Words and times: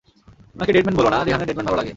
উনাকে 0.55 0.71
dead 0.75 0.85
man 0.85 0.95
বলো 0.99 1.09
না, 1.13 1.17
রেহানের 1.27 1.47
ডেড 1.49 1.57
ম্যান 1.57 1.65
ভালো 1.69 1.77
লাগে। 1.79 1.89